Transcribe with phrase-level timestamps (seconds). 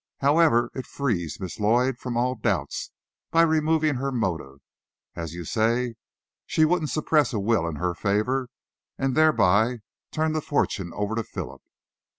[0.21, 2.89] "However, it frees Miss Lloyd from all doubts,
[3.29, 4.57] by removing her motive.
[5.15, 5.93] As you say,
[6.47, 8.49] she wouldn't suppress a will in her favor,
[8.97, 11.61] and thereby turn the fortune over to Philip.